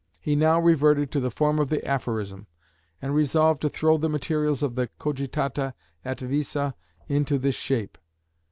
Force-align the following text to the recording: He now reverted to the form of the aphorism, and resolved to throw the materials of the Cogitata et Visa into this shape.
He 0.19 0.35
now 0.35 0.59
reverted 0.59 1.11
to 1.11 1.19
the 1.19 1.29
form 1.29 1.59
of 1.59 1.69
the 1.69 1.85
aphorism, 1.87 2.47
and 3.03 3.13
resolved 3.13 3.61
to 3.61 3.69
throw 3.69 3.99
the 3.99 4.09
materials 4.09 4.63
of 4.63 4.73
the 4.73 4.87
Cogitata 4.99 5.75
et 6.03 6.19
Visa 6.21 6.73
into 7.07 7.37
this 7.37 7.53
shape. 7.53 7.99